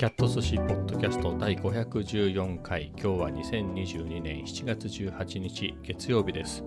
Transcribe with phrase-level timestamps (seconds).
[0.00, 2.90] キャット寿司ポッドキャスト第514回。
[2.98, 6.64] 今日は2022年7月18日月曜日です、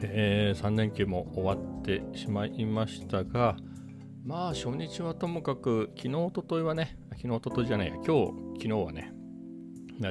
[0.00, 3.58] えー、3連休も終わってしまいましたが
[4.24, 9.12] まあ初日はともかく昨日おとといはね昨日おとといじゃないや今日昨日はね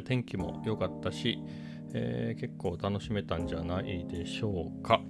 [0.05, 1.39] 天気も良かったし、
[1.95, 5.01] えー、結構楽しめたんじゃないでしょうか、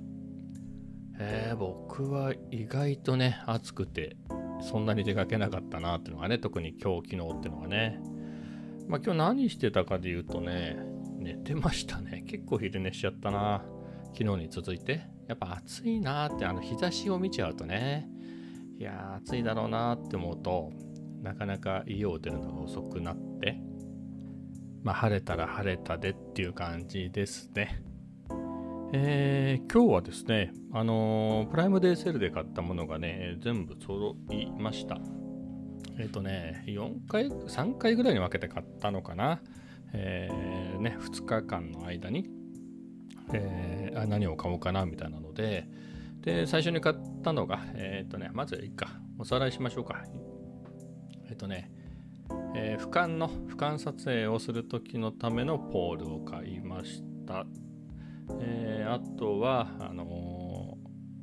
[1.19, 4.15] えー、僕は意外とね暑くて
[4.61, 7.99] そんなに出かけなかったなっていうのがね、特に今日、昨日っていうのがね。
[8.87, 10.77] まあ今日何してたかで言うとね、
[11.17, 12.23] 寝てましたね。
[12.27, 13.63] 結構昼寝しちゃったな。
[14.17, 15.01] 昨日に続いて。
[15.27, 18.09] やっぱ暑いなって、あの日差しを見ちゃうとね、
[18.77, 20.71] いや暑いだろうなって思うと、
[21.21, 23.61] なかなか家を出るのが遅くなって、
[24.83, 27.81] まあ晴れたら晴れたでっていう感じですね。
[28.93, 34.97] えー、今日はですね、あのー、プライムデーセールで買ったものがね、全部揃いました。
[35.97, 39.41] えっ、ー、とね、4回、3回ぐらいに分けて買ったのかな。
[39.93, 42.29] えー、ね、2日間の間に、
[43.33, 45.69] えー、何を買おうかなみたいなので、
[46.19, 50.03] で、最初に買ったのが、えっ、ー、とね、まずいいか、おさらいしましょうか。
[51.29, 51.71] えっ、とね、
[52.55, 57.45] えー、俯瞰の、俯瞰撮影をするときのためのポールを買いました。
[58.39, 60.77] えー、あとはあの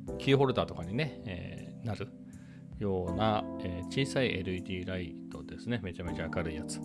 [0.07, 2.07] ー、キーホルダーとかにね、えー、なる
[2.79, 5.79] ような、え小さい LED ライトですね。
[5.83, 6.79] めちゃめちゃ明るいやつ。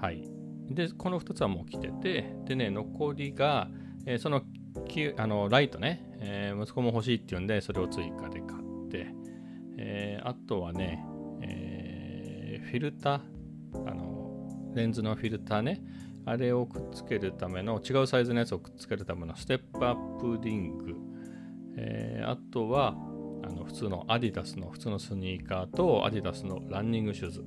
[0.00, 0.28] はい。
[0.68, 3.68] で、この2つはもう来てて、でね、残りが、
[4.06, 4.42] えその
[5.16, 9.06] あのライトね、え息子も欲しいっていうんで、それを追加で買って、
[9.78, 11.04] えあとはね、
[11.42, 15.80] えフィルター、あのレンズのフィルターね、
[16.26, 20.94] あれをくっつけるための違うサイズのやつをくっつけるためのステップアップリング、
[21.76, 22.96] えー、あとは
[23.44, 27.44] あの普通のアディダスの普通のスニーカーとアディダスのランニングシューズ、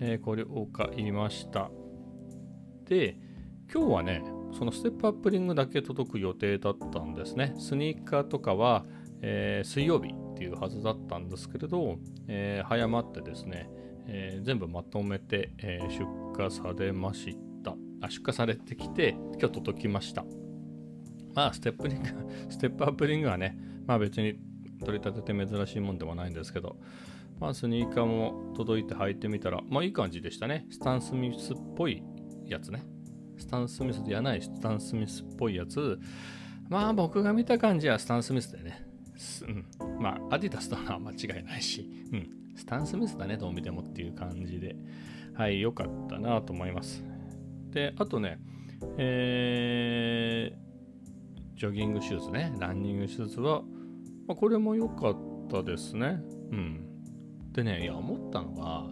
[0.00, 1.70] えー、これを買いました。
[2.86, 3.18] で
[3.72, 4.24] 今日はね
[4.58, 7.54] そのステップアップリングだけ届く予定だったんですね。
[7.58, 8.86] スニーカーとかは、
[9.20, 13.70] えー、水曜日っていうはずだったんですけれど、え早まってですね、
[14.06, 16.04] え全部まとめて、え出
[16.36, 17.51] 荷されました。
[18.08, 20.24] 出荷されてきて、今日届きました。
[21.34, 22.08] まあ、ステップリング、
[22.50, 24.38] ステップアップリングはね、まあ別に
[24.80, 26.78] 取り立てて珍しいもんでもないんですけど、
[27.40, 30.66] まあスニーカーも届いて履いてみたら、まあいい感じでしたね。
[30.70, 32.02] スタン・スミスっぽい
[32.46, 32.84] やつね。
[33.38, 35.98] スタン・スミスじゃないスタン・スミスっぽいやつ。
[36.68, 38.86] まあ僕が見た感じはスタン・スミスでね。
[39.80, 44.76] うん、まあアディダスとは間違いないし、うん、スタン・スミスだね、どう見てもっていう感じで、
[45.34, 47.11] はい、良かったなと思います。
[47.72, 48.38] で、あとね、
[48.98, 53.62] えー、ジョギングシューズね、ランニングシューズは、
[54.26, 55.16] まあ、これも良かっ
[55.50, 56.20] たですね。
[56.50, 56.86] うん。
[57.52, 58.86] でね、いや、思ったのが、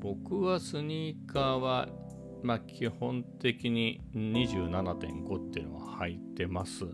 [0.00, 1.88] 僕はスニーカーは、
[2.42, 6.84] まあ、基本的に27.5っていうのは履いてます。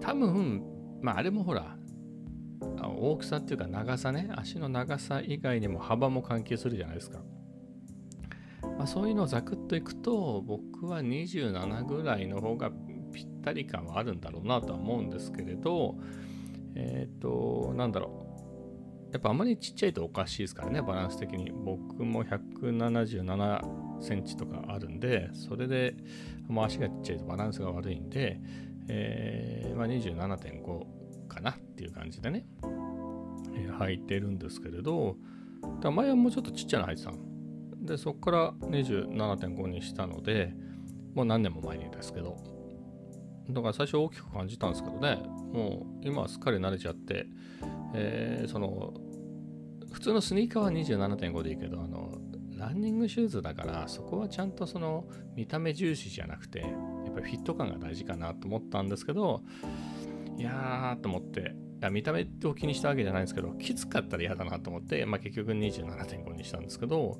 [0.00, 0.62] 多分、
[1.02, 1.76] まあ、あれもほら、
[2.82, 7.20] 大きさっていうか長さね、足の長さ以外にも幅も関係するじゃないですか。
[8.78, 12.70] まあ、そういうのをザクッといくと僕は27ぐらいの方が
[13.12, 15.96] ぴったり感はあるんだろうなとは思うんですけれど
[16.74, 18.24] えっ、ー、となんだろう。
[19.12, 21.52] やっぱあまりちっちゃいとおかしいですからねバランス的に。
[21.52, 25.94] 僕も177センチとかあるんでそれで
[26.48, 28.40] もう足がちっちゃいとバランスが悪いんで、
[28.88, 32.44] えーまあ、27.5かなっていう感じでね、
[33.54, 35.16] えー、履いてるんですけれど
[35.80, 37.18] 前はもうちょっとちっちゃな履いてたの。
[37.84, 40.54] でそこから27.5にしたので
[41.14, 42.36] もう何年も前にですけど。
[43.50, 45.22] だから最初大きく感じたんですけどね。
[45.52, 47.26] もう今はすっかり慣れちゃって、
[47.94, 48.94] えー、その
[49.92, 52.18] 普通のスニーカーは27.5でいいけどあの
[52.56, 55.04] ランニングシューズだからそこはちゃんとその
[55.36, 56.66] 見た目重視じゃなくてや
[57.10, 59.42] っぱりフィット感が大事かなと思ったんですけど
[60.36, 61.54] いやーと思って
[61.90, 67.18] 見た目を気にしたわけじゃないんですけどきつかったら嫌だなと思って、まあ、結局27.5にしたんですけど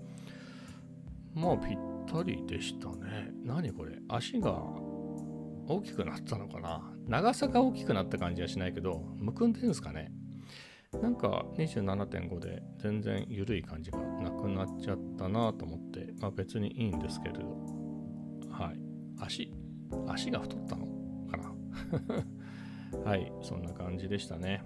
[1.34, 3.32] まあぴったりでしたね。
[3.44, 3.98] 何これ？
[4.08, 4.52] 足が
[5.66, 6.92] 大きくなったのかな？
[7.08, 10.12] 長さが大きくなった感じはしないけど、むくんでるんですかね？
[11.02, 17.40] なんか27.5で全然緩い感じがなくなっちゃったなと思って、まあ別にいいんですけれど、
[18.50, 18.80] はい。
[19.18, 19.52] 足、
[20.06, 20.86] 足が太ったの
[21.28, 21.52] かな？
[23.10, 24.62] はい、そんな感じでしたね。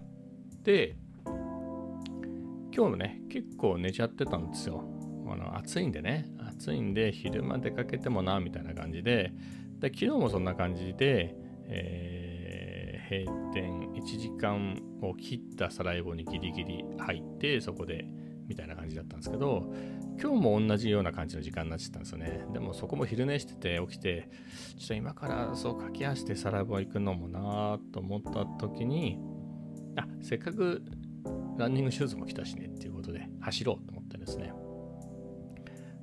[0.64, 4.84] で、今日もね、結構寝ちゃってたんですよ。
[5.30, 6.26] あの暑いんでね、
[6.58, 9.32] 暑いんで昼間出かけてもなみたいな感じで
[9.78, 11.36] で昨日もそんな感じで、
[11.68, 18.04] えー、閉店1時間を切ったサラエボにギリギリ入ってそこで
[18.48, 19.72] みたいな感じだったんですけど
[20.20, 22.44] 今日も同じような感じの時間になっちゃったんですよね。
[22.52, 24.28] でもそこも昼寝してて起きて、
[24.76, 29.16] ちょっと今からそう駆け足してサラボ行くのもなと思った時に、
[29.94, 30.82] あ、せっかく
[31.56, 34.52] ランニングシューズも来たしねっていうことで走ろうと思ってですね。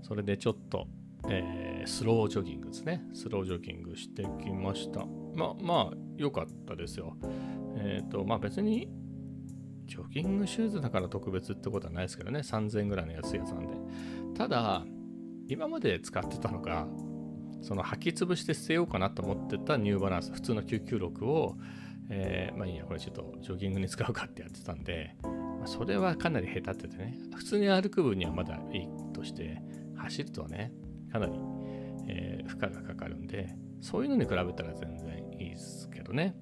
[0.07, 0.87] それでちょっと、
[1.27, 3.01] えー、スロージョギングですね。
[3.15, 5.03] スロージョギングしてきました。
[5.33, 7.17] まあまあ、良かったですよ。
[7.75, 8.87] えっ、ー、と、まあ別に
[9.85, 13.73] ジョギングシューズだから特別ってことはないですけどね、3000円ぐらいの安いやつなんで。
[14.35, 14.85] ただ、
[15.47, 16.87] 今まで使ってたのが、
[17.63, 21.57] その履き潰して捨てようかなと思ってたニューバランス、普通の996を、
[22.11, 29.63] えー、まあいいや、これちょっとジョギングに使うかってやってたんで、まあ、それはかなり下手っててね、普通に歩く分にはまだいいとして、
[30.05, 30.71] 走るとね、
[31.11, 31.33] かなり、
[32.07, 36.35] えー、負荷がかかるんで、そういうのに比べたら全然いいですけどね。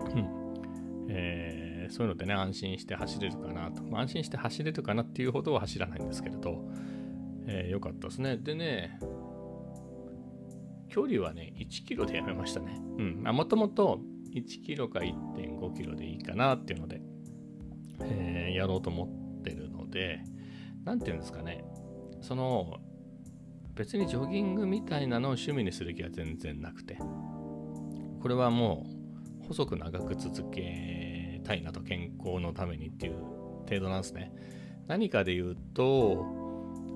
[0.00, 1.06] うん。
[1.08, 1.62] えー
[1.92, 3.82] そういうのでね、安心して走れるかなと。
[3.82, 6.64] ま、安心して走れるかなっていうほどは走らないんですけれど、
[7.46, 8.38] えー、よかったですね。
[8.38, 8.98] でね、
[10.88, 12.80] 距離はね、1キロでやめましたね。
[12.98, 13.22] うん。
[13.22, 14.00] もともと
[14.34, 17.02] 1キロか1.5キロでいいかなっていうので、
[18.00, 20.20] えー、やろうと思ってるので、
[20.84, 21.64] 何て言うんですかね、
[22.22, 22.78] その、
[23.74, 26.96] 別にジョギングみたいなのを趣味にする気は全然なくて、
[28.20, 28.86] これはも
[29.44, 33.14] う細く長く続けたいなと健康のためにっていう
[33.68, 34.32] 程度なんですね。
[34.86, 36.24] 何かで言うと、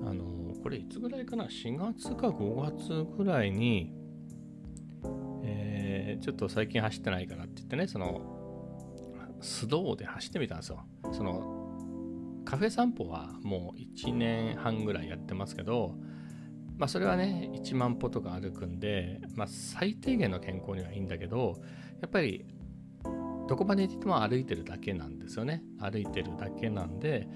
[0.04, 3.92] あの、これいつぐらいかな ?4 月か5月ぐらいに、
[5.44, 8.36] えー、ちょっと最近走ってないかなって言ってね、その、
[9.40, 10.84] スローで走ってみたんですよ。
[11.12, 11.55] その、
[12.46, 15.96] カフェ散歩はもう1年半ぐらいやってますけど、
[16.78, 21.60] まあそれはね、1万歩とか歩くんで、まあ最低限の健康にはいいんだけど、
[22.00, 22.46] やっぱり
[23.48, 25.62] どこまで行っても歩いてるだけなんですよね。
[25.80, 27.28] 歩いてるだけなんで、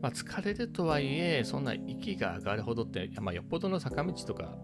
[0.00, 4.56] まあ、疲れるとはいえ、そんな息が上がるほどって、まあ、よっぽどの坂道とか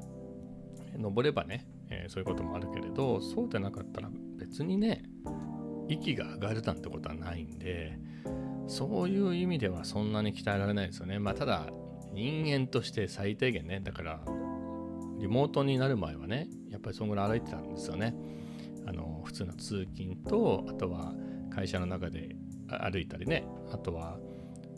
[0.96, 5.04] 登ればね、えー、そういうこともあるけれど、そうでなかったら別にね、
[5.88, 7.98] 息が上がるなんてことはないんで、
[8.66, 11.18] そういう意味ではそんなに鍛えられないですよね。
[11.18, 11.66] まあ、ただ、
[12.12, 14.20] 人間として最低限ね、だから、
[15.18, 18.14] リモートになる前はね、やっぱりそんぐらい歩いてたんですよね。
[18.88, 21.12] あの普通の通勤とあとは
[21.50, 22.34] 会社の中で
[22.68, 24.18] 歩いたりねあとは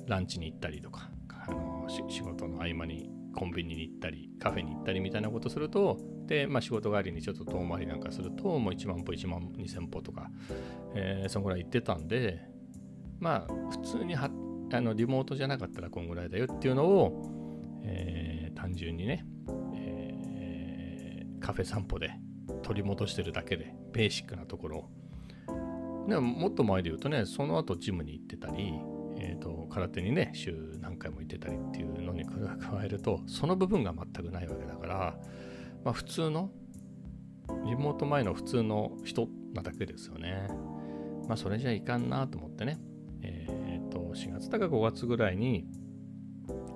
[0.07, 1.11] ランチに行ったりとか
[1.47, 5.97] あの仕事の合間にコンビニに行ったりカフェに行ったりみたいなことすると
[6.27, 10.31] で、まあ、仕事帰りにちょっと遠回りなんかするともう1万歩1万2000歩とか、
[10.94, 12.40] えー、そんぐらい行ってたんで
[13.19, 14.31] まあ普通には
[14.72, 19.25] あのリモートじゃなかったらこんぐらいだよっていうのを、えー、単純にね、
[19.75, 22.10] えー、カフェ散歩で
[22.62, 24.90] 取り戻してるだけでベーシックなところ
[26.08, 28.72] でももっと前で言うとねその後ジムに行ってたり、
[29.19, 35.19] えーと、空手にね週何回も行ってたりっていうのに 加えるとその部分が全くないわけだから、
[35.84, 36.50] まあ、普通の
[37.64, 40.48] リモート前の普通の人なだけですよね。
[41.31, 42.79] まあそれじゃいかんなと思ってね
[43.23, 45.65] えっ、と4月だか5月ぐらいに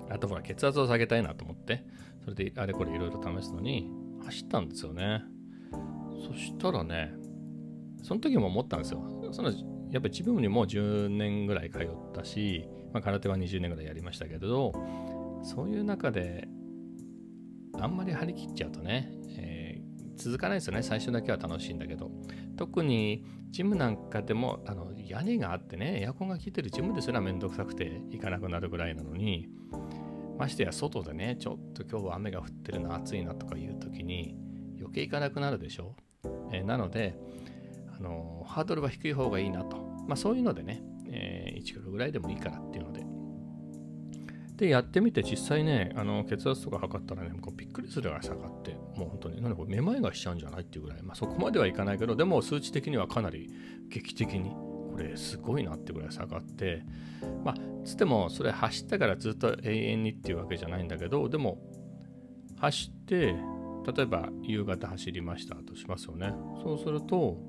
[0.09, 1.85] あとほら血圧を下げたいなと思って
[2.23, 3.89] それであれこれいろいろ試すのに
[4.23, 5.23] 走ったんですよね
[6.25, 7.11] そしたらね、
[8.03, 9.03] その時も思ったんですよ。
[9.31, 9.51] その
[9.91, 14.71] やっぱり自分にも10年ぐらい通ったし、まあ、空手は20年ぐらいやりましたけど、
[15.43, 16.47] そういう中で、
[17.79, 20.81] あんまり張り切っちゃうとね、えー、続かないですよね。
[20.81, 22.09] 最初だけは楽しいんだけど。
[22.55, 29.47] 特にジムなんかでもあの屋根があってね、エアコンが効いてるジムですらめんどくさくて行かなくなるぐらいなのに、
[30.37, 34.35] ましてや外でね、ちょっと今日は雨が降ってるな、暑いなとかいう時に
[34.77, 35.95] 余計行かなくなるでしょ？
[36.51, 37.17] えー、なので、
[37.97, 39.77] あのハードルは低い方がいいなと。
[40.07, 43.04] まあそういうのでね、えー、1キロぐらいでもいいからっていうので。
[44.57, 53.49] で、やってみて実際ね、あの血圧とか測ったらね、こうびっくりするぐらい下がって、もう本当に、なんでこれめまいがしちゃうんじゃないっていうぐらい、まあそこまではいかないけど、でも数値的にはかなり
[53.89, 56.83] 劇的に、これすごいなってぐらい下がって、
[57.43, 61.59] まあ、つってもそれ走ったからずっと永遠にっていうわけじゃないんだけど、でも、
[62.57, 63.35] 走って、
[63.93, 66.33] 例えば夕方走りましたとしますよね。
[66.63, 67.39] そうすると、も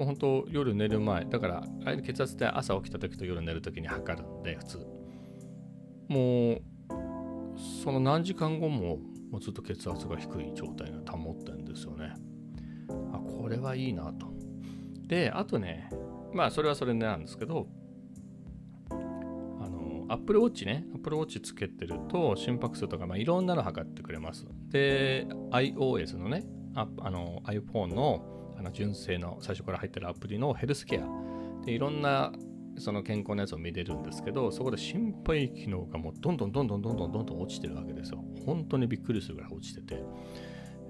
[0.00, 4.91] う本当夜寝る前、だからあれ血圧って朝起きた時と夜寝る時に測るんで、普通。
[6.08, 6.62] もう、
[7.82, 8.98] その何時間後も
[9.30, 12.12] もうずっと血圧が低い状態が保ってるんですよね。
[13.12, 14.26] あ、これはいいなと。
[15.06, 15.88] で、あとね、
[16.32, 17.66] まあそれはそれなんですけど、
[20.12, 24.46] Apple Watch ね、Apple Watch つけてると心拍数とか、まあ、いろんなの測ってくれます。
[24.68, 26.44] で、iOS のね、
[26.74, 31.06] ああの iPhone のあの純正の最初から入ってるアプリのヘルスケア
[31.64, 32.32] でいろんな
[32.78, 38.24] その健康なやつを見れるんですけど、そこで心肺機能がもうどんどんどんどんどんどんどん落ちてるわけですよ。
[38.46, 40.02] 本当にびっくりするぐらい落ちてて。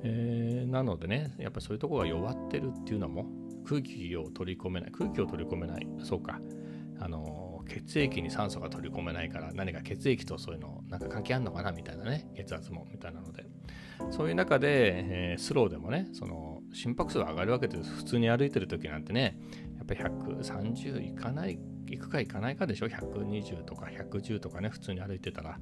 [0.05, 3.27] えー、なのでね、やっぱりそういうところが弱ってるっていうのも、
[3.65, 6.41] 空気を取り込めない、空気を取り込めない、そうか、
[6.99, 13.47] あの血液に酸素が取り込めないから何か血液とそういうのなんか関係あるのかなみたいなね血圧もみたいなので
[14.11, 14.69] そういう中で、
[15.33, 19.39] えー、スローでもねその心拍数が上がるわけです普通に歩いてる時なんてね
[19.79, 21.59] やっぱり130いかない
[21.93, 25.59] いくかいかないかでしょ？120とか110とかね普通に歩いてたら、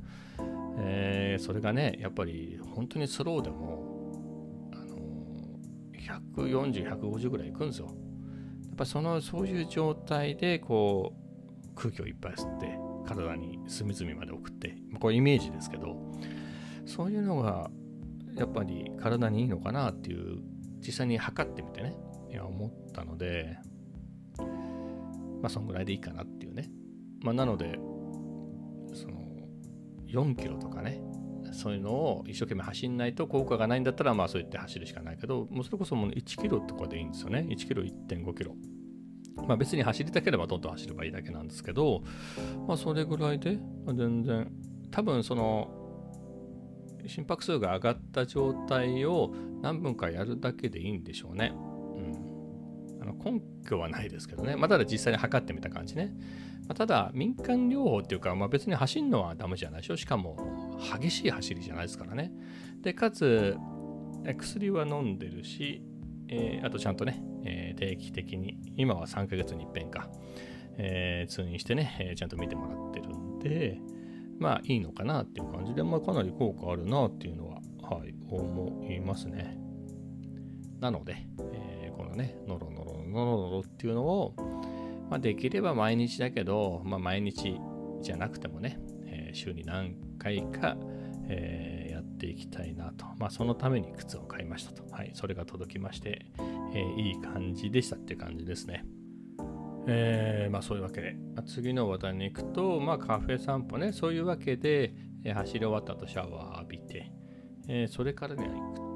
[0.78, 7.87] えー、それがねやっぱり本当にスローでも、あのー、140150ぐらいいくんですよ。
[7.87, 7.92] や
[8.72, 15.96] っぱそのそういう状態でこう空気をいっぱい吸って体に隅々まで送ってこれイメージですけど
[16.87, 17.70] そういうのが
[18.37, 20.38] やっぱり体にいいのかなっていう
[20.78, 21.96] 実際に測ってみてね
[22.30, 23.58] いや思ったので
[25.40, 26.70] まあそんぐらいでいいかなっていうね。
[27.23, 27.78] まあなので
[28.94, 29.20] その
[30.06, 31.02] 4キロとかね
[31.52, 37.47] そういうのを一生懸命走んないと効果がないんだったらまあそう言って走るしかないけどもうそれこそもう1キロとかでいいんですよね。
[37.50, 38.54] 1キロ1.5キロ。
[39.47, 42.02] まあ別に走りたければどんどん走ればいいだけなんですけど
[42.66, 44.50] まあそれぐらいで全然
[44.90, 45.70] 多分その
[47.06, 49.32] 心拍数が上がった状態を
[49.62, 51.54] 何分かやるだけでいいんでしょうね。
[53.22, 54.56] 根拠はないですけどね。
[54.56, 56.14] まあ、ただ実際に測ってみた感じね。
[56.68, 59.96] まあ、ただ民間療法っていうか、まあ、別に走るのはダメじゃないでしょ。
[59.96, 62.32] しかも激しい走りじゃないですからね。
[62.82, 63.56] で、かつ
[64.38, 65.82] 薬は飲んでるし、
[66.28, 70.08] えー、あとちゃんとね、えー、定期的に、今は3ヶ月に一遍か、
[70.78, 73.80] えー、通院してね、えちゃんと見てもらってるんで、
[74.38, 79.58] まあいいのかなっていう感じで、まあかなり効果あるなっていうのは、はい、思いますね。
[80.80, 84.35] なので、えー、このね、ノロノロノロノロっていうのを、
[85.11, 87.61] まあ、できれば毎日だけど、まあ、毎日
[88.00, 90.76] じゃなくてもね、えー、週に何回か、
[91.29, 93.07] えー、やっていきたいなと。
[93.19, 94.85] まあ、そのために靴を買いましたと。
[94.93, 96.26] はい、それが届きまして、
[96.75, 98.85] えー、いい感じでしたっていう感じですね。
[99.87, 107.11] えー、まあそういうわけで、まあ、次の話題に行くと、まあカフェ散歩ね、そういうわけで、えー、走り終わった後シャワー浴びて、
[107.69, 108.49] えー、それからね、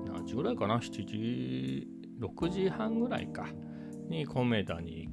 [0.06, 1.88] 何時ぐらいかな、7時、
[2.20, 3.46] 6時半ぐらいか、
[4.08, 5.08] にコメーターに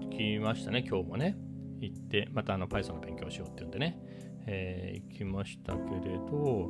[0.00, 1.36] 行きましたね、今日もね。
[1.80, 3.98] 行って、またあの Python の勉強しようっていうんでね、
[4.46, 6.68] えー、行きましたけれど、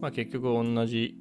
[0.00, 1.16] まあ結局同じ、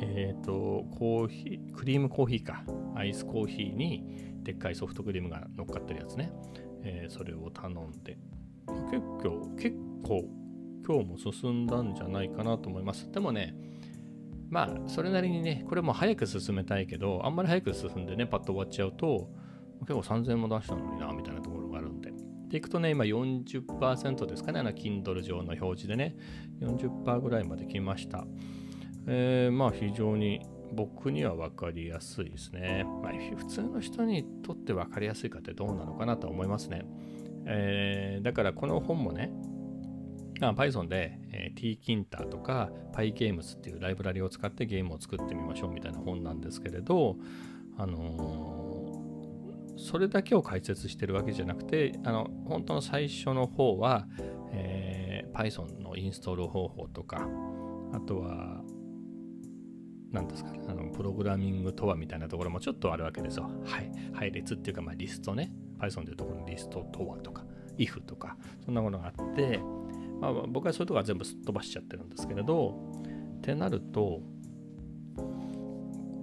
[0.00, 6.32] えっ、ー、と、コーヒー、クリームコーヒーか、アイスコーヒーに、でっかいソフトクリームが乗っかってるやつね、
[6.82, 8.18] えー、それを頼んで。
[8.90, 10.24] 結構結構
[10.86, 13.10] 今日も進んだんじゃないかなと思います。
[13.12, 13.54] でもね
[14.50, 19.30] まあそれなりにねこれも早く進めたいけどあんまり早く進んでねパッと終わっちゃうと
[19.80, 22.12] 結構3000円も出したのになみたいなところがあるんで
[22.48, 26.16] でいくとね今40%ですかねあの Kindle 上の表示でね
[26.60, 28.26] 40%ぐらいまで来ました
[29.06, 30.40] えー、まあ非常に
[30.72, 32.84] 僕には分かりやすいですね。
[33.02, 36.84] まあ、普通の人にとって分かりやすいかってどうなのかなと思いますね。
[37.46, 39.32] えー、だからこの本もね、
[40.40, 47.16] Python で、えー、tkinter とか PyGames っていうライブラリを使ってゲームを作ってみましょうみたいな本なんですけれど、
[47.76, 54.06] あのー、それだけを解説してるわけじゃなくて、あの本当の最初の方は、
[54.52, 57.28] えー、Python のインストール方法とか、
[57.92, 58.62] あとは
[60.12, 63.50] 何ですかね、あのプログラミングとはみたいなところもちょっとあるわけですよ。
[63.64, 63.90] はい。
[64.12, 65.52] 配列っていうか、まあ、リストね。
[65.78, 67.44] Python でいうところのリストとはとか、
[67.78, 69.60] if とか、そんなものがあって、
[70.20, 72.92] まあ、僕はそういうところは全部すっ飛ばしちゃってるんですけれど、
[73.38, 74.20] ってなると、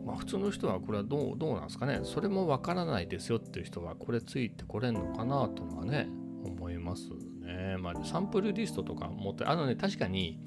[0.06, 2.02] まあ、普通の人はこれはどうどうなんですかね。
[2.04, 6.08] それもわからないですよっていう人は、これついてこれんのかなというのはね、
[6.46, 7.10] 思います
[7.42, 7.78] ね。
[7.80, 10.40] まあ、サンプルリストとか持って、あのね、確かに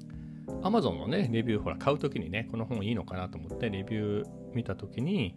[0.61, 5.35] Amazon のね、レビュー、ほら、買うときにね、この本いいのかなと思ってレビュー見たときに、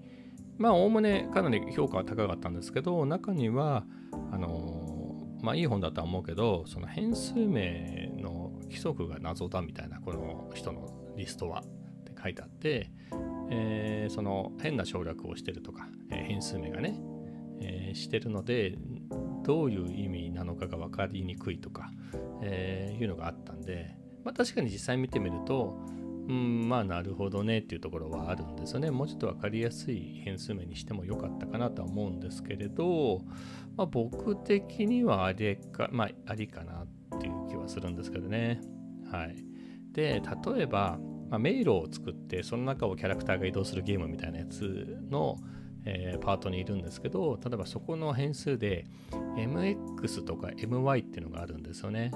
[0.59, 3.85] まあ、おおむねかなり評価は高かったんですけど、中には、
[4.33, 4.84] あの、
[5.44, 11.60] まあ、いい本だとは思うけど、その変数名の規則が謎だみたいな、この人のリストは。
[11.60, 12.90] って書いてあって、
[13.50, 16.98] えー、その変な省略をしてるとか、えー、変数名がね、
[17.60, 18.78] えー、してるので、
[19.44, 21.90] どういう意味なのかが分かりにくいとか、
[22.40, 25.78] え、いうのがあったんで、まあ、確かに実際見てみると、
[26.28, 28.90] うん、まあなるほどねっていうところはあるんですよね。
[28.90, 33.21] もうちょっと分かりやすい変数名にしてもよかったかなとは思うんですけれど、
[33.76, 36.85] まあ、僕的にはあれか、まあありかな
[37.16, 38.61] っていう気はするんですけどね。
[39.11, 39.37] はい。
[39.93, 45.37] で、例えば、まあ、迷路を作って、その中をキャラクターが移動するゲームみたいなやつの、
[45.85, 48.87] えー、パートにいるんですけど例えばそこの変数で
[49.37, 52.11] mx とか my っていうのがあるんですよね。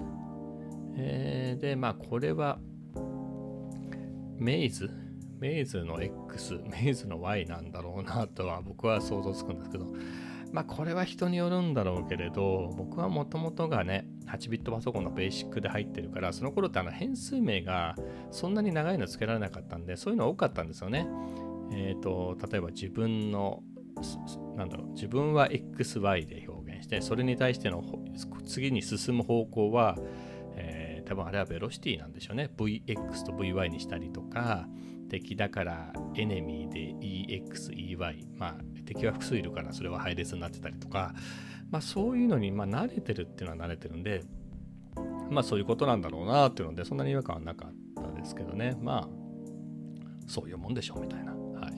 [0.96, 2.58] えー、でまあこれは
[4.38, 4.90] メイズ？
[5.38, 9.86] メイズの X メイズの Y なんだろうなとは僕は想像つくんですけど。
[10.52, 17.96] まあこれは人によるんだろうけれど僕はもともとがね8ビットパソコンのベーシックで入ってるからその頃ってあの変数名が
[18.30, 21.06] そんなに長いのつけられなかったんでそういうの多かったんですよね。
[21.72, 23.62] えっ、ー、と例えば自分の
[24.56, 27.82] なんだろう自分は XY で表現してそれに対しての
[28.46, 29.96] 次に進む方向は、
[31.08, 32.50] 多分あれはベロシティなんでしょうね。
[32.56, 34.68] VX と VY にしたりとか
[35.08, 41.14] 敵だからエネミーで EX、EY まあ敵は複数いるからそれは配列になってたりとか。
[41.70, 44.22] まあそういうのにま慣れてるっていうのは慣れてるんで
[45.30, 48.76] まあそういうことなんだろうなっていうのでそんなに違和感はなかったですけどね。
[48.80, 49.08] まあ
[50.26, 51.32] そういうもんでしょうみたいな。
[51.32, 51.72] はい。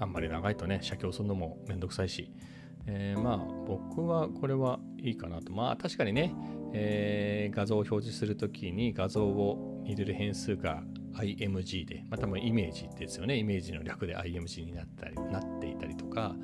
[0.00, 2.32] あんまり長いとね写経するのもめんどくさいし。
[2.90, 5.52] えー、まあ僕はこれはいいかなと。
[5.52, 6.34] まあ確かにね、
[6.72, 10.82] えー、画像を表示するときに画像を入れる変数が
[11.14, 13.36] IMG で、まあ、多分イメージですよね。
[13.36, 16.36] イメージの略で IMG になったりなっていたりとか、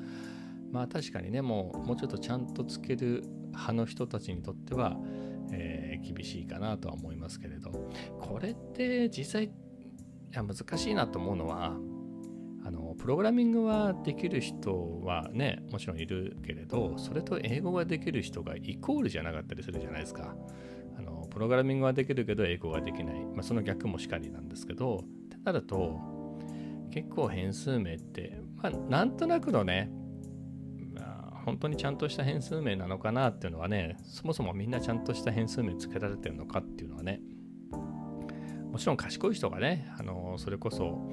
[0.71, 4.97] まあ確かにね、もうもうちょっとちゃんとつける派の人たちにとっては、
[5.51, 7.71] えー、厳しいかなとは思いますけれど、
[8.19, 9.49] これって実際い
[10.31, 11.77] や難しいなと思うのは、
[12.65, 20.35] あのプログラミングはできる人はねもちろんいるけれどそれと英語ができる人がイコールじゃなかったりするじゃないですか
[20.97, 21.25] あの。
[21.35, 25.99] プログラミングはできるけど英語はできない、まあ、その逆もしかりなんですけどってなると
[26.91, 29.91] 結構変数名って、まあ、なんとなくのね、
[30.93, 31.01] ま
[31.33, 37.19] あ、本当にちゃんとした変数名なのかなっていうのはねそもそもみんなちゃんとした変数名つけられてるのかっていうのはね
[38.71, 41.11] もちろん賢い人がねあのそれこそ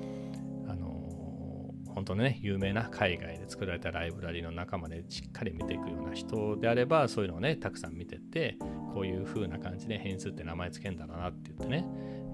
[2.02, 8.56] 本当ね有名な海外で作られたライブラリの中までしっかり見ていくような人であればそういうのをねたくさん見てって
[8.92, 11.86] こういう風な感じで変数って名前つけんだろうなって言ってね、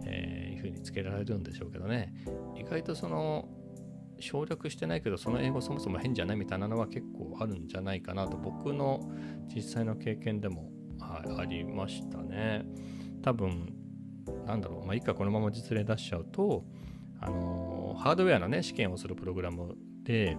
[0.06, 2.14] えー、いう風につけられるんでしょうけどね、
[2.56, 3.46] 意外とその
[4.20, 9.00] 省略してないけど、その英語そもそも変じゃないみたいなのは結構あるんじゃないかなと、僕の
[9.54, 12.64] 実際の経験でも、はい、ありましたね。
[13.22, 13.74] 多分、
[14.46, 16.64] なんだろう、まあ、いいか、このまま実例出しちゃうと、
[17.20, 20.36] あのハードウェアのね、試験をするプログラムで、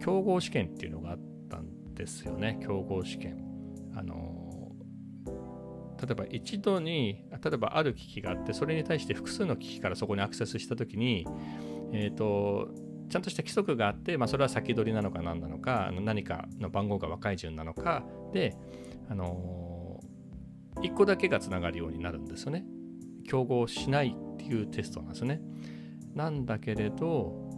[0.00, 1.18] 競合試験っていうのがあっ
[1.50, 3.44] たんですよね、競合試験。
[3.94, 4.38] あの
[6.00, 11.26] 例えば一度に例えばある機器があってそれに対して複数の機器からそこにアクセスした時に、
[11.92, 12.68] えーと、
[13.10, 18.56] ちゃんとした規則があって、まあ、それは先取りなのか何なのか何かの番号が若い順なのかで、
[19.10, 20.00] あの、
[20.76, 22.64] 1個だけがつながるようになるんですよね。
[23.28, 25.40] 競合しないっていうテストなんですね。
[26.14, 27.48] なんだけれど、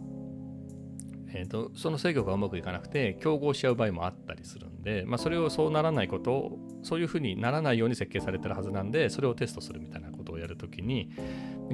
[1.33, 11.11] えーと、その制御がうまくいかなくて競合し合う場合もあったりするんで、まあ、それをそうならないことをそういうふうにならないように設計されてるはずなんでそれをテストするみたいなことをやるときに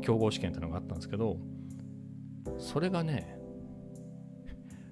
[0.01, 1.37] 競合試験っていうのがあったんですけど
[2.59, 3.37] それがね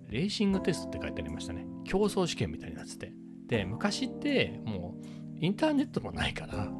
[0.10, 1.66] レーシングテストって書いてありましたね。
[1.84, 3.12] 競争試験みたいになってて。
[3.48, 5.06] で昔ってもう
[5.40, 6.72] インターネットもないから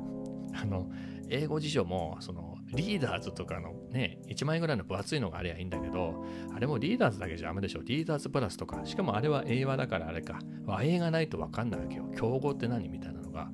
[0.54, 0.90] あの
[1.30, 7.82] 英語辞書もそのリーダーズとかのね、1万円ぐらいの分厚いのがあればいいんだけど、あれもリーダーズだけじゃダメでしょ。
[7.82, 10.40] リーダーズプラスとか、しかもあれは英和だからあれか。
[10.66, 12.06] 和英がないと分かんないわけよ。
[12.18, 13.50] 競合って何みたいなのが。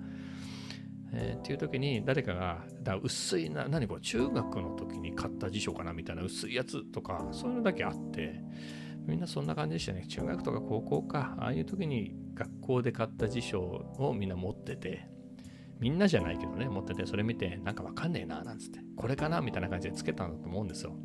[1.13, 8.41] えー、っていう時に誰かが、だ薄いな、何これ、中学の時に買った辞書かなみたいな薄いやつとか、そういうのだけあって、
[9.05, 10.05] みんなそんな感じでしたね。
[10.07, 15.07] 中学とか高校か、ああいう時に学校で買った辞書をみんな持ってて、
[15.81, 20.95] みんなじゃないけどね、持ってて、それ見て、なんかわかんねえな、なんつって、これかなみたいな感じでつけたんだと思うんですよ。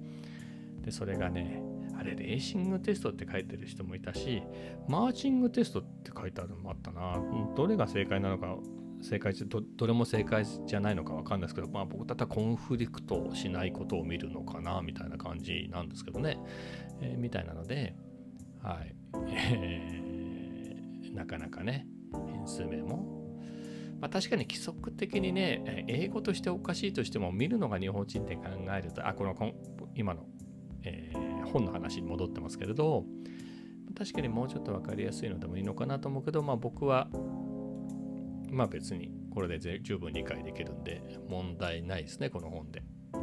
[0.83, 1.63] で、それがね、
[1.99, 4.43] あれ、レーシングテストって書いてる人もいたし、
[4.87, 7.19] マーチングテストって書いてあるのもあったな。
[7.57, 8.59] どれが正解なのか、
[9.01, 16.39] 正解どどれも正解じゃないのかわかんないですけど、まあ僕だったらコンフリクトしないことを見るのかな、みたいな感じなんですけどね。
[17.01, 17.97] えー、みたいなので、
[18.63, 18.95] はい。
[19.29, 21.87] えー、なかなかね、
[22.31, 23.16] 変数名も
[24.01, 28.43] まあ、確かに規則的にね、英語としておかしいとしても、見るのが日本人って考
[28.77, 29.35] えると、あ、この
[29.95, 30.27] 今の、
[30.83, 33.05] えー、本の話に戻ってますけれど、
[33.97, 37.09] 確かにもうちょっと分かりやすいのでもいいのかなと思うけど、まあ、僕は、
[38.51, 42.83] まあ別にこれで十分理解できるんで、問題ないですね、この本で。
[43.13, 43.21] は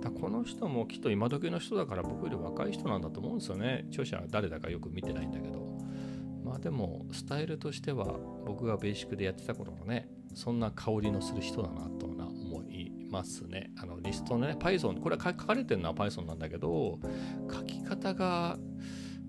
[0.00, 3.84] い、だこの人もきっと今時の人だから僕より若い人なんだと思うんですよね。
[3.88, 5.75] 著者は誰だかよく見てないんだけど。
[6.46, 8.06] まあでもスタイルとしては
[8.46, 13.70] 僕がベーシックでやってた頃のねそんな香りのする人だなとな思いますね。
[13.80, 17.00] あのリストのね Python これは書かれてるのは Python なんだけど
[17.52, 18.56] 書き方が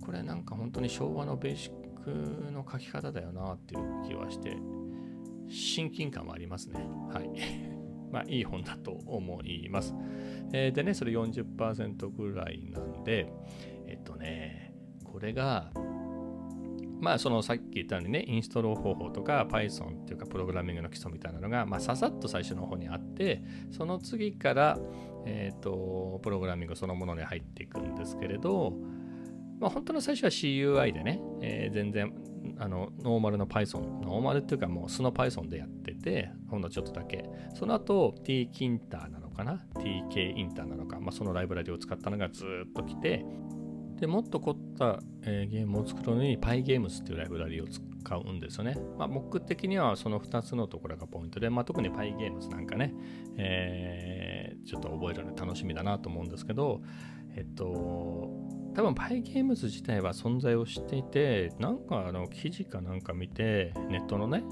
[0.05, 4.55] これなんか本当に昭和のベーシックの書き方だよなっていう気はして
[5.49, 6.85] 親近感はありますね。
[7.11, 7.29] はい。
[8.11, 9.93] まあいい本だと思います、
[10.53, 13.29] えー、でねそれ40%ぐらいなんで
[13.85, 15.73] えっとねこれが
[16.99, 24.79] まあそのさっき言ったようにね、インストール方法とか Python っていうかプログラミングの基礎みたいなのが、まあ、ささっと最初の方にあって、その次から、
[25.25, 28.73] えっ、ー、と、プログラミングそのものに入っていくんですけれど、
[29.59, 32.13] まあ本当の最初は CUI でね、えー、全然
[32.59, 37.25] あのノーマルの Python、ノーマルっていうかもう素の Python でやってて、ほんのちょっとだけ。
[37.55, 43.25] その後 t キンターなのかな ?tk インターなのか、まあ、そのライブラリを使ったのがずっと来て、
[43.99, 48.77] でもっと凝った、えー、ゲームを作るのに PyGames っていうライブラリを使うんですよね。
[48.97, 52.93] まあ、目的にはその2つのところがポイントで、まあ、特に PyGames なんかね、
[53.37, 56.81] えー、ちょっと覚えるの楽しみだなと思うんですけど、
[57.35, 64.43] えっと、多分 PyGames 自体は存在を知っていて、なんかあの記事かなんか見て、ネットのね、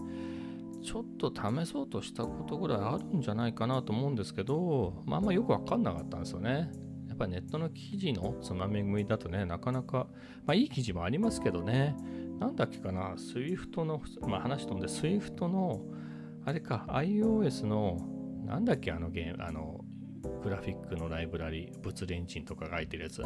[0.84, 6.70] ちょっと試そうとしたことぐらいあるんじゃないかなと思うんですけど、まあ、あんまよくわかんなかったんですよね。
[7.16, 10.08] っぱネットの記事のつまみ食いだとね、なかなか、
[10.46, 11.96] まあいい記事もありますけどね、
[12.40, 15.82] なんだっけかな、Swift の、まあ話飛んで、Swift の、
[16.46, 17.98] あれか、iOS の、
[18.46, 19.84] なんだっけ、あのゲーム、あの、
[20.44, 23.24] グラフィックのライブラリ、物理エンジンとかが入ってるやつ。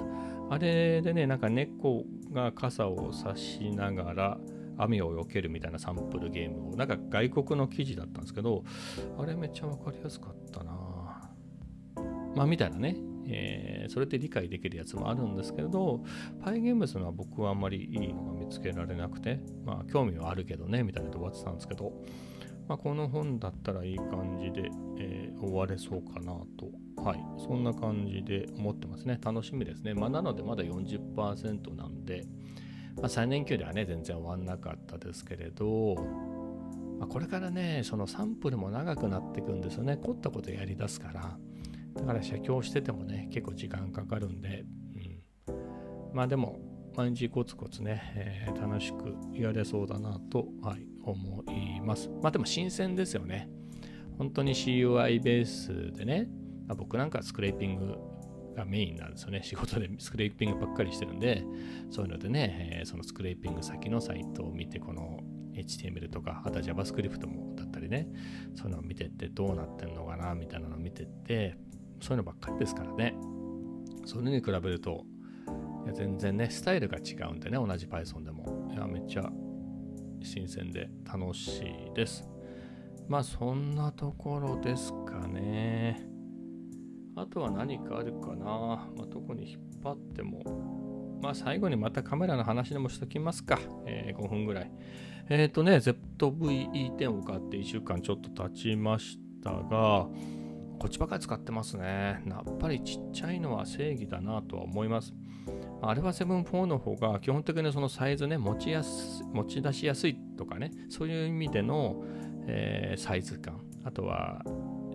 [0.50, 4.38] あれでね、なんか猫が傘を差しながら、
[4.78, 8.64] 雨を避けるみたいなサンプルゲームを、なんか外国の記事だったんですけど、
[9.18, 10.72] あれめっちゃ分かりやすかったな。
[12.36, 12.96] まあみたいなね、
[13.30, 16.04] えー、それで理解できるやつもあるんですけれど、
[16.42, 21.94] PyGames のは僕はあんまりいいのが見つけられなくて、まあ興味はあるけどね、みたいなで終わってたんですけど、
[22.70, 26.70] まあ、この本だったらいい感じで、えー、終われそうかなと、
[27.02, 29.18] はい、そんな感じで思ってますね。
[29.20, 29.96] 楽しみですね。
[29.96, 32.28] まあ、なのでまだ40%なんで、
[32.96, 35.96] まあ、3連休ではね、全然終わんなかったですけれど、
[37.00, 39.98] まあ、これからね、そのサンプルも長くなっていくんですよね。
[39.98, 41.40] 凝ったことやりだすから。
[41.96, 44.66] だから写経しててもね、結構時間かかるんで、
[45.48, 46.60] うん、まあでも、
[46.96, 52.10] 毎日コツコツね、えー、楽しくやれそうだなと、はい、思います。
[52.22, 53.50] まあでも新鮮ですよね。
[54.18, 56.28] 本当に CUI ベースでね、
[56.68, 57.96] まあ、僕なんかスクレーピング
[58.56, 59.42] がメインなんですよね。
[59.44, 61.44] 仕事でスクレーピングばっかりしてるんで、
[61.90, 65.20] そういうのでね、えー、そのスクレーピング先のサイトを見て、この
[65.54, 68.08] HTML とか、あとは JavaScript もだったりね、
[68.56, 71.56] そういうのを見てってどうなってんのかなみたいなのを見てって、
[72.02, 73.16] そういうのばっかりですからね。
[74.06, 75.06] それに比べると、
[75.86, 78.70] いや全然ね、スタイルが違うんでね、同じ Python でも。
[78.72, 79.30] いや、めっちゃ
[80.24, 82.28] 新鮮で楽しいです。
[83.08, 86.06] まあ、そんなところですかね。
[87.16, 88.46] あとは何かあるかな。
[88.46, 91.20] まあ、特に引っ張っても。
[91.22, 93.60] まあ、最後にまたカメラの話でもしときますか。
[93.86, 94.72] えー、5分ぐらい。
[95.30, 100.08] えっ、ー、とね、ZVE10 を買って1週間ちょっと経ちましたが、
[100.80, 102.24] こっちばかり使ってますね。
[102.26, 105.14] やっぱりちっちゃいのは正義だなとは思います。
[105.82, 112.02] アルファ7 4の方が基本的にそのサイズね、持ちやす持ち出しやすいとかね、そういう意味での、
[112.48, 113.62] えー、サイズ感。
[113.84, 114.42] あとは、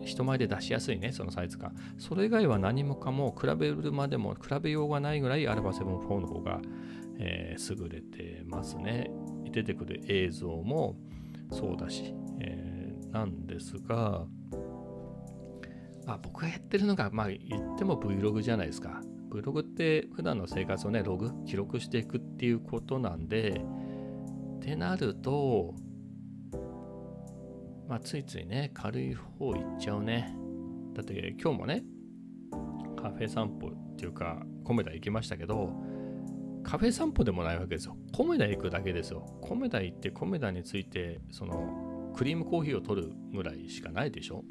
[0.05, 1.75] 人前で出しやすいね、そのサイズ感。
[1.99, 6.61] それ以外は何もかも比べるまでも比べようがないぐらいアルファ7 4の方が、
[7.19, 9.11] えー、優れてますね。
[9.51, 10.97] 出てくる映像も
[11.51, 14.27] そうだし、えー、なんですが、
[16.07, 17.39] まあ、僕がやってるのが、まあ、言
[17.75, 19.01] っても Vlog じゃないですか。
[19.31, 23.63] Vlog って普段の生活をね、ログ、記録していくっていうことなんで、
[24.57, 25.75] ってなると、
[27.89, 30.37] まあ、ついついね、軽い方行っちゃうね。
[30.95, 31.85] だって今日もね、
[32.97, 35.71] カフェ散歩っていうか、コメダ行きましたけど、
[36.63, 37.97] カフェ散歩でもないわけですよ。
[38.13, 39.27] コメダ行くだけですよ。
[39.43, 44.45] コメダ行ってコメダについて、その、クリームコーヒーを取るぐらいしかないでしょ。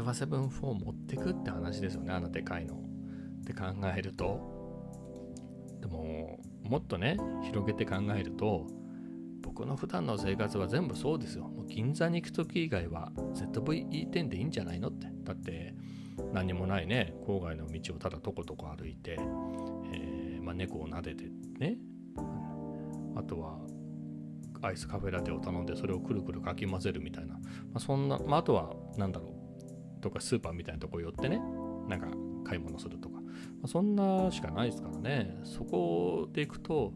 [0.00, 2.74] ルファ7-4持ってくって話ですよね、あのでかいの。
[2.74, 2.78] っ
[3.44, 3.64] て考
[3.96, 4.40] えると、
[5.80, 8.66] でも、もっとね、広げて考えると、
[9.42, 11.44] 僕の普段の生活は全部そうですよ。
[11.44, 15.06] もう銀座に行く時以外は ZVE10 でいいんじゃないのって。
[15.24, 15.74] だって、
[16.32, 19.18] 何もないね、郊外の道をただとことこ歩いて、
[19.92, 21.24] えー、まあ、猫を撫でて
[21.58, 21.78] ね、
[23.16, 23.58] あとは
[24.62, 27.40] アイスカフェラテを頼んでそれをくるくるかき混ぜるみたいな、ま
[27.74, 29.29] あ、そんな、まあ、あとは何だろう
[30.00, 31.40] とかスーパーみたいなとこ寄ってね、
[31.88, 32.08] なんか
[32.44, 33.22] 買い物するとか、ま
[33.64, 36.92] あ、そんなしかないですからね、そこで行くと、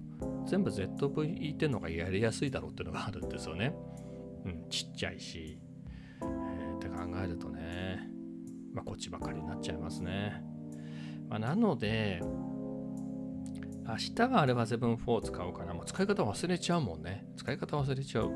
[0.46, 3.74] 全部 ZV-10 のがやりやすいだろうっていうのがあるんですよね。
[4.44, 5.58] うん、ちっちゃいし、
[6.22, 8.08] えー、って考えるとね、
[8.72, 10.42] まあ、こっちばかりになっちゃいますね。
[11.28, 12.20] まあ、なので、
[13.86, 15.74] 明日は α7-4 を使おうかな。
[15.74, 17.26] もう使い方忘れちゃうもんね。
[17.36, 18.32] 使い方忘れちゃう。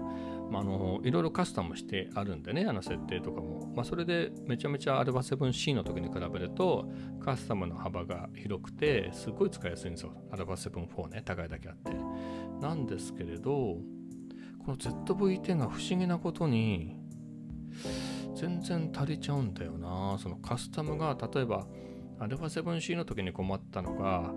[0.50, 3.72] まあ、あのいろいろカスタムしてあるんでね、あの設定とかも。
[3.76, 6.92] まあ、それでめちゃめちゃ α7C の時に比べると、
[7.24, 10.14] カスタムの幅が広くて、すごい使いやすいんですよ。
[10.32, 11.92] α7-4 ね、高いだけあって。
[12.62, 13.78] なんですけれど、
[14.64, 16.98] この ZV-10 が不思議なことに、
[18.36, 20.18] 全然足りちゃうんだよな。
[20.20, 21.66] そのカスタムが、例えば、
[22.20, 24.34] α7C の時に困ったのが、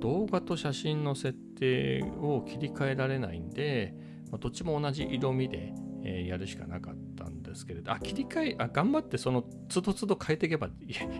[0.00, 3.94] 動画と写真の設定を切り替えられないんで、
[4.33, 10.69] ま、どっちも同じ色味で、えー、やるしかなかったんですけれど、あ、切り替え、あ頑張ってその都度都度変えていけば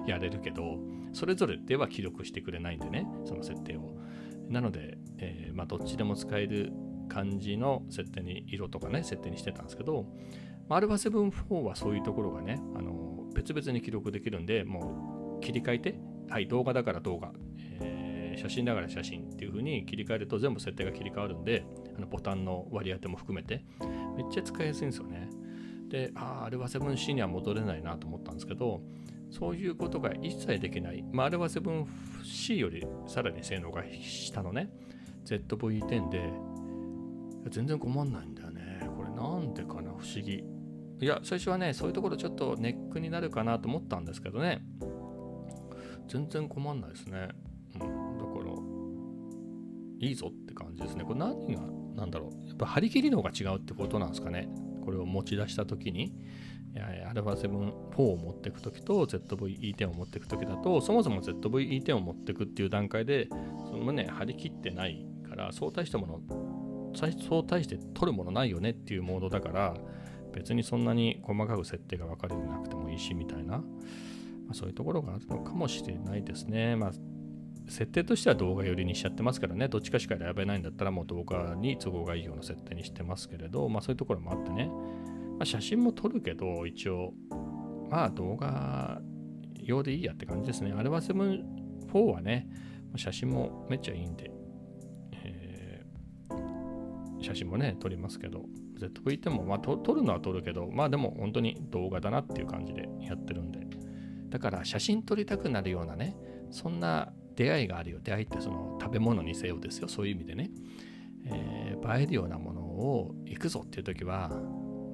[0.08, 0.80] やれるけど、
[1.14, 3.96] それぞれでは記録してくれないんでね、その設定を。
[4.50, 6.74] なので、えー、まあ、どっちでも使える
[7.08, 10.08] 感じの設定に、色とかね、設定にしてたんですけど、
[10.70, 16.00] α7-4 はそういうところがね、あの別々に記録できるんで、もう切り替えて、
[16.30, 17.32] はい、動画だから動画、
[17.80, 21.64] えー、写真だから写真っていう風に切り替えると全部設定が切り替わるんで、
[21.96, 23.64] あのボタンの割り当ても含めて、
[24.16, 25.30] めっちゃ使いやすいんですよね。
[25.90, 28.82] で、ああ、あれは 7C には戻れないなと思ったんですけど、
[29.30, 31.04] そういうことが一切できない。
[31.12, 34.70] まあ、あれは 7C よりさらに性能が下のね、
[35.26, 36.32] ZV-10 で、
[37.50, 38.88] 全然困んないんだよね。
[38.96, 40.44] これなんでかな、不思議。
[41.02, 44.64] いや、最初はね、そういうところちょっとネックになるかなと思ったんですけどね、
[46.08, 47.30] 全然困んないですね。
[47.74, 51.04] うん、だから、いいぞって感じですね。
[51.04, 51.62] これ何が、
[51.96, 52.48] なんだろう。
[52.48, 54.50] やっぱ張り切りの方が違うってことなんですかね。
[54.84, 56.14] これを持ち出したときに、
[56.76, 63.28] α7-4 を持っていくときと ZV-E10 を持っていくときだと、そもそも ZV-E10 を持っていくっていう段階で、
[63.70, 66.22] そのね、張り切ってないから、そう大したもの、
[66.96, 69.76] そう大して取るものないよねっていうモードだから、
[70.34, 73.64] 別にそんなに細かく設定が分かれてなくてもいいしみたいな、ま
[74.52, 76.76] あ、そういうところがあるのかもしれないですね。
[76.76, 76.92] まあ
[77.68, 87.14] 設定としては動画寄りにしちゃってますからね、どっちかしか選べないんだったらもう動画に都合がいいような設定にしてますけれど、まあそういうところもあってね、まあ、写真も撮るけど、一応、
[87.90, 89.02] まあ動画
[89.56, 90.74] 用でいいやって感じですね。
[90.74, 91.24] アルバセブ
[91.92, 92.48] 4はね、
[92.96, 94.32] 写真もめっちゃいいんで、
[95.14, 98.46] えー、写真もね、撮りますけど、
[98.78, 103.60] ZV っても、まあ撮るのは撮るけど、まあでも本当に動画だなっていう感じでやってるんで、
[104.30, 106.16] だから写真撮りたくなるようなね、
[106.52, 108.00] そんな出会いがあるよ。
[108.02, 109.88] 出会いってその食べ物にせよですよ。
[109.88, 110.50] そういう意味でね。
[111.26, 114.30] えー、映えるようなものを行くぞっていう時は、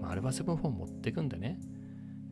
[0.01, 1.59] まあ、アルバセブン4持ってくんでね、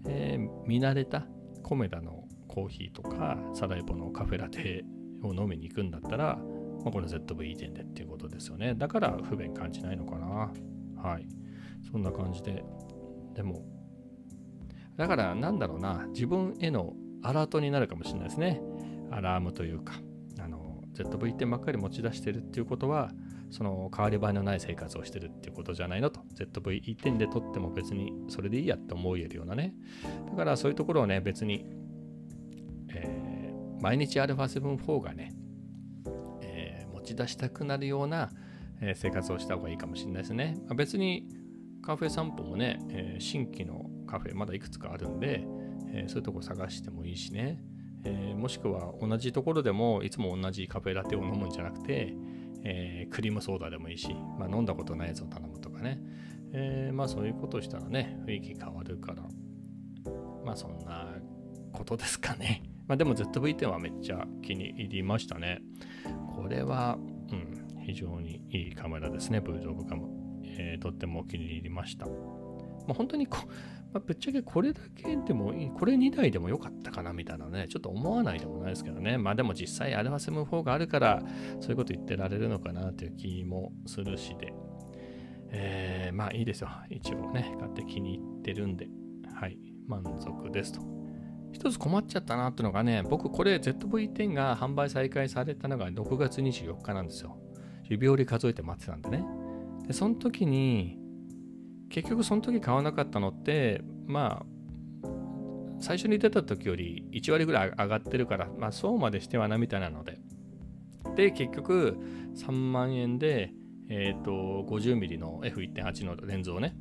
[0.05, 1.25] えー、見慣れた
[1.63, 4.85] コメダのコーヒーとかサラエボのカフェラテ
[5.23, 6.37] を飲みに行くんだったら、
[6.83, 8.75] まあ、この ZV-10 でっていうことですよね。
[8.75, 10.51] だから不便感じないのかな。
[11.01, 11.27] はい。
[11.91, 12.63] そんな感じで。
[13.33, 13.65] でも、
[14.95, 16.93] だからなんだろうな、自分への
[17.23, 18.61] アラートになるかもしれないですね。
[19.11, 19.93] アラームというか、
[20.39, 23.11] あの ZV-10 ばっかり持ち出してるっていうことは、
[23.49, 26.21] その変わり映えのない生活をしてるっていうことじゃないのと。
[26.35, 29.73] ZV-10 で撮っても別にそれでいいやって思えるようなね。
[30.29, 31.65] だからそういうところをね、別に、
[32.89, 35.33] えー、毎日 α7-4 がね、
[36.41, 38.29] えー、持ち出したくなるような、
[38.95, 40.55] 生活をした方がいいかもしれないですね。
[40.67, 41.27] まあ、別に
[41.81, 45.47] カフェ散歩もね、え新規のカフェまだいくつかあるんで、
[45.93, 47.59] えそういうとこ探してもいいしね。
[48.03, 52.13] えー、もしくは同じところでもいつも同じカフェラテを飲むんじゃなくて、
[52.63, 55.99] えー、クリームソーダでもいいし、まあ、飲んだことないやつを頼むとかね、
[56.53, 59.23] えー、まあそういうことしたらね雰囲気変わるから。
[60.45, 61.13] まあそんな
[61.73, 62.63] ことですかね。
[62.87, 65.61] まあでも ZV-10 はめっちゃ気に入りましたね。
[66.35, 66.97] これは、
[67.31, 69.41] うん、非常にいいカメラですね。
[69.41, 70.07] ブルドグカム、
[70.45, 72.05] えー、とっても気に入りました。
[72.05, 72.13] ま
[72.91, 73.49] あ、本当にこう
[73.93, 79.17] まあ、ぶっちゃけこれだけでもいい、これ2台でもよかったかなみたいなね、ちょっと思わないでもないですけどね。
[79.17, 81.21] まあでも実際 α7-4 があるから、
[81.59, 84.53] そういうこと言ってられるのかなという気もするしで。
[85.49, 86.69] えー、まあいいですよ。
[86.89, 88.89] 一応ね、買って気に入ってるんで、
[89.33, 90.81] はい、満足ですと。
[91.51, 97.37] 一つ困っちゃったなっていうのがね、僕これ ZV-10 が販売再開されたのが6月24日なんですよ。
[97.83, 99.23] 指折り数えて待ってたんでね。
[99.87, 100.99] で、その時に、
[101.89, 104.57] 結局その時買わなかったのってまあ
[105.79, 110.19] 最初に出た時より1割ぐらい上がってるから、まあ、そうまでしてはなみたいなので。
[111.15, 111.97] で結局
[112.35, 113.51] 3万円で、
[113.89, 114.31] えーと、
[114.69, 116.75] 50mm の F1.8 のレンズをね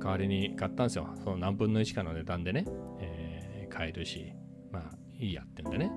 [0.00, 1.08] 代わりに買ったんですよ。
[1.22, 2.64] その何分の1かの値段でね、
[3.00, 4.32] えー、買えるし
[4.72, 4.82] まあ
[5.18, 5.92] いいやってんでね。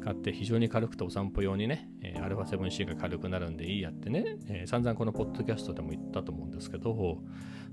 [0.00, 7.18] 買って非常に軽くてお散歩用にね、えー、α7C が軽くなるんでいいやってね、えー、散々このポッドキャストでも言ったと思うんですけど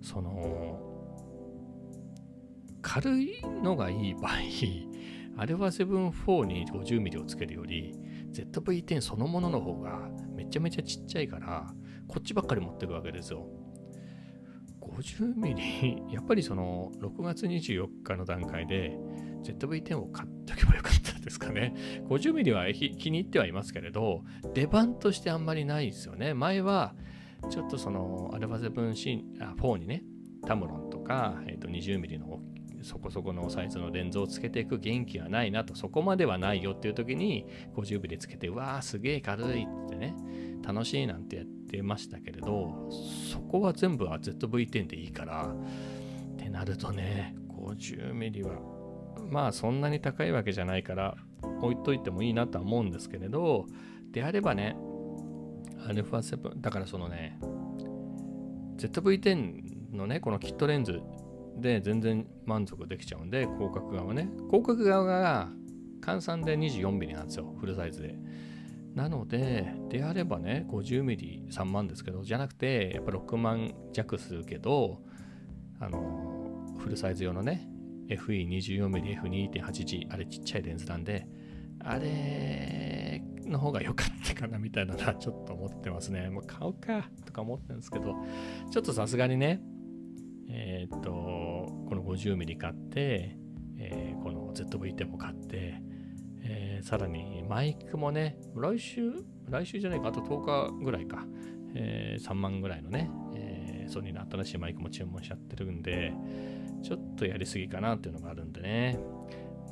[0.01, 0.79] その
[2.81, 4.33] 軽いのがいい場合
[5.43, 7.93] α7-4 に 50mm をつけるより
[8.31, 11.73] ZV-10 そのものの方がめちゃめちゃちっちゃいから
[12.07, 13.47] こっちばっかり持ってくわけですよ。
[14.81, 18.97] 50mm やっぱりその6月24日の段階で
[19.43, 21.73] ZV-10 を買っておけばよかったですかね。
[22.07, 26.33] 50mm は気に入ってはいますけれど出番としてあんまりないですよね。
[26.33, 26.95] 前は
[27.49, 30.03] ちょっとその α7C4 にね
[30.45, 32.39] タムロンとか、えー、と 20mm の
[32.83, 40.15] そこそこのサイズのレンズをつけていく元気はないなとそこまではないよっていう時に 50mm つけてうわーすげえ軽いってね
[40.63, 42.89] 楽しいなんてやってましたけれど
[43.31, 48.74] そこは全部は ZV-10 でいいからってなるとね 50mm は
[49.29, 51.15] まあそんなに高いわけじゃないから
[51.61, 53.65] 置いといてもいいなとは思うんですけれど
[54.11, 54.75] であればね
[55.87, 57.37] α7 だからそのね
[58.77, 61.01] ZV-10 のねこのキットレンズ
[61.57, 64.29] で全然満足できちゃうんで広角側ね。
[64.49, 65.49] 広角側が
[66.01, 68.15] 換算で 24mm なんですよフルサイズで。
[68.93, 75.01] なのでであればね 50mm3 万ですけどじゃなくてやっぱ6万弱するけど
[75.79, 77.67] あのフルサイズ用のね
[78.09, 81.27] FE24mmF2.8G あれちっちゃいレンズなんで
[81.79, 86.29] あれの方が良かったかなみたいなのはちょっと思ってますね。
[86.29, 88.15] もう買うかとか思ってるんですけど、
[88.71, 89.61] ちょっとさすがにね、
[90.49, 93.37] えー、っと、この 50mm 買って、
[93.77, 95.81] えー、この ZV-10 も買って、
[96.43, 99.11] えー、さらにマイクもね、来週、
[99.49, 101.25] 来週じゃないか、あと10日ぐらいか、
[101.75, 106.13] えー、3万ぐらいのね、えー、ソニーの新しいマイクも注文しちゃってるんで、
[106.83, 108.99] ちょっとやりすぎかなっていうのがあるんでね、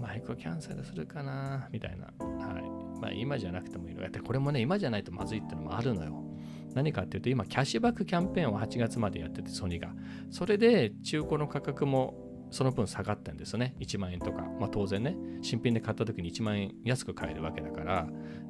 [0.02, 2.06] マイクをキャンセルするかな、みたいな。
[2.06, 3.00] はい。
[3.00, 4.02] まあ今じゃなくてもいいの。
[4.02, 6.24] だってこれもね、今じゃないとまずいっていうのもあるのよ。
[6.74, 9.94] 何かっていうと、今、キャッシュバックキャンペーンを8月までやってて、ソニーが。
[10.32, 12.16] それで、中古の価格も
[12.50, 13.76] その分下がってんですよね。
[13.80, 14.42] 1万円とか。
[14.60, 18.08] まあ当然ね、新品で買った時に1万円安く買えるわけだから、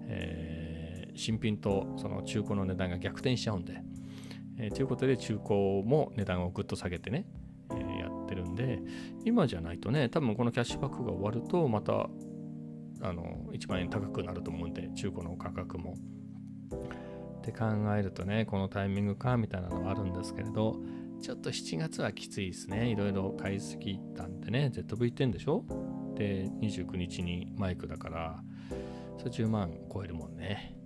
[0.08, 3.82] えー、新品とその中古の値段が逆転しちゃうんで。
[4.58, 7.26] えー、ということで、中古も値段をぐっと下げてね、
[8.34, 8.82] ってるんで、
[9.26, 12.10] 今じゃないとね、多分このキャッシュバックが終わると、また、
[13.02, 15.96] あの、1万円高くなると思うんで、中古の価格も。
[17.38, 17.66] って考
[17.98, 20.82] えるとね、このタイミングかみたいなのはあるんですけれど、
[21.22, 22.90] ちょっと7月はきついですね。
[22.90, 25.66] いろいろ買いすぎたんでね、ZV-10 でしょ？
[26.16, 28.44] で、29日にマイクだから、
[29.18, 30.78] それ10万超えるもんね。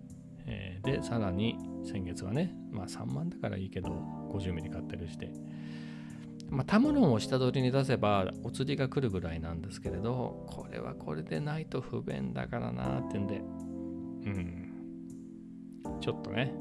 [0.45, 3.89] え、で、さらに先月はね、まあ3万だからいいけど、
[4.31, 5.31] 50ミリ買ってるして。
[6.49, 14.71] まあ、タムロンを下取りに出せばお釣りが来るぐらいなんですけれど、これはこれでないと不便だからなってんで、うん、
[15.99, 16.53] ちょっとね、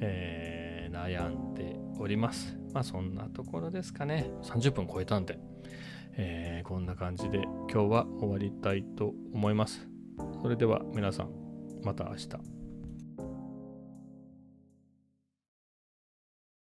[0.00, 2.56] えー、悩んでおります。
[2.72, 4.30] まあそんなところですかね。
[4.42, 5.38] 30分超えたんで、
[6.16, 9.88] えー、こんな感じで今日は終わりたいと思います。
[10.42, 11.30] それでは皆さん、
[11.82, 12.61] また明日。